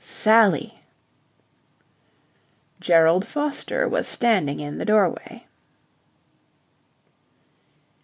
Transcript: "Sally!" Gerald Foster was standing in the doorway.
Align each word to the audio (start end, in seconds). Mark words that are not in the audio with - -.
"Sally!" 0.03 0.81
Gerald 2.79 3.23
Foster 3.23 3.87
was 3.87 4.07
standing 4.07 4.59
in 4.59 4.79
the 4.79 4.85
doorway. 4.85 5.45